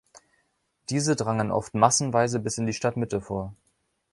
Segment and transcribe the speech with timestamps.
[0.89, 3.53] Diese drangen oft massenweise bis in die Stadtmitte vor.